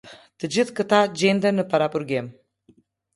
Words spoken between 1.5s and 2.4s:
në paraburgim.